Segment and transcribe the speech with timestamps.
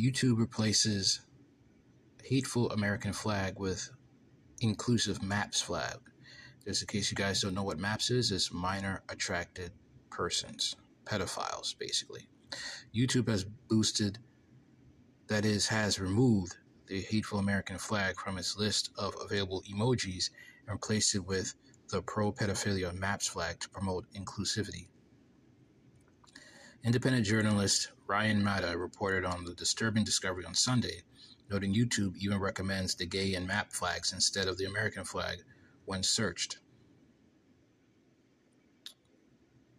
[0.00, 1.20] YouTube replaces
[2.24, 3.90] hateful American flag with
[4.60, 5.96] inclusive MAPS flag.
[6.64, 9.72] Just in case you guys don't know what MAPS is, it's minor attracted
[10.10, 10.74] persons,
[11.04, 12.28] pedophiles, basically.
[12.94, 14.18] YouTube has boosted,
[15.28, 20.30] that is, has removed the hateful American flag from its list of available emojis
[20.66, 21.54] and replaced it with
[21.88, 24.86] the pro pedophilia MAPS flag to promote inclusivity.
[26.82, 31.02] Independent journalist Ryan Matta reported on the disturbing discovery on Sunday,
[31.50, 35.42] noting YouTube even recommends the gay and MAP flags instead of the American flag
[35.84, 36.58] when searched.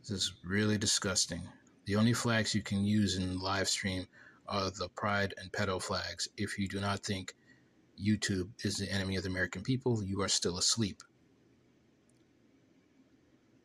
[0.00, 1.48] This is really disgusting.
[1.86, 4.06] The only flags you can use in live stream
[4.46, 6.28] are the pride and pedo flags.
[6.36, 7.34] If you do not think
[7.98, 11.02] YouTube is the enemy of the American people, you are still asleep.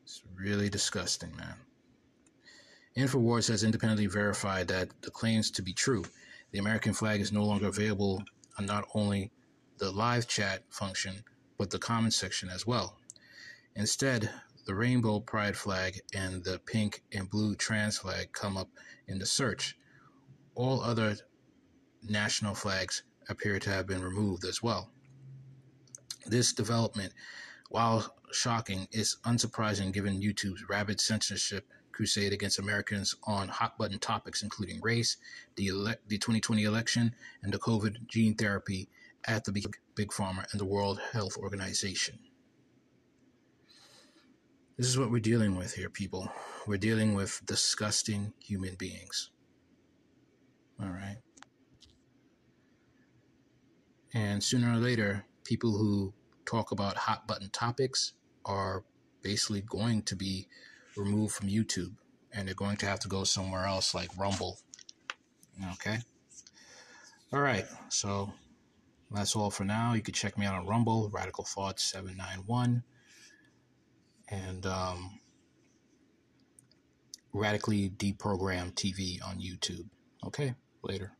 [0.04, 1.56] It's really disgusting, man.
[2.98, 6.04] InfoWars has independently verified that the claims to be true.
[6.50, 8.24] The American flag is no longer available
[8.58, 9.30] on not only
[9.76, 11.22] the live chat function,
[11.58, 12.98] but the comment section as well.
[13.76, 14.28] Instead,
[14.66, 18.68] the rainbow pride flag and the pink and blue trans flag come up
[19.06, 19.76] in the search.
[20.56, 21.16] All other
[22.02, 24.90] national flags appear to have been removed as well.
[26.26, 27.12] This development,
[27.70, 31.64] while shocking, is unsurprising given YouTube's rabid censorship
[31.98, 35.16] crusade against Americans on hot button topics including race,
[35.56, 38.88] the, ele- the 2020 election, and the COVID gene therapy
[39.24, 42.20] at the big, big pharma and the World Health Organization.
[44.76, 46.30] This is what we're dealing with here, people.
[46.68, 49.30] We're dealing with disgusting human beings.
[50.80, 51.16] All right.
[54.14, 56.14] And sooner or later, people who
[56.46, 58.12] talk about hot button topics
[58.44, 58.84] are
[59.20, 60.46] basically going to be
[60.98, 61.94] removed from YouTube
[62.32, 64.58] and they're going to have to go somewhere else like Rumble.
[65.72, 65.98] Okay.
[67.32, 67.64] All right.
[67.88, 68.32] So
[69.10, 69.94] that's all for now.
[69.94, 72.82] You can check me out on Rumble, Radical Thoughts 791,
[74.30, 75.18] and um,
[77.32, 79.88] Radically Deprogrammed TV on YouTube.
[80.26, 80.54] Okay.
[80.82, 81.17] Later.